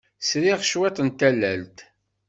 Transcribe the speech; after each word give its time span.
Sriɣ 0.29 0.59
cwiṭ 0.69 0.97
n 1.05 1.09
tallalt. 1.11 1.77